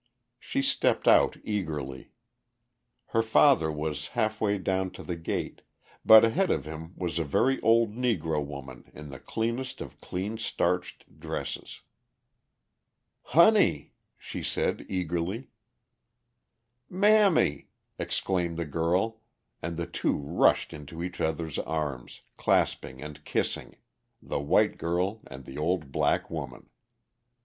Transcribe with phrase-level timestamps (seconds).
[0.39, 2.09] She stepped out eagerly.
[3.09, 5.61] Her father was halfway down to the gate;
[6.03, 10.39] but ahead of him was a very old Negro woman in the cleanest of clean
[10.39, 11.81] starched dresses.
[13.25, 15.49] "Honey," she said eagerly.
[16.89, 17.67] "Mammy!"
[17.99, 19.19] exclaimed the girl,
[19.61, 23.75] and the two rushed into each other's arms, clasping and kissing
[24.19, 26.71] the white girl and the old black woman.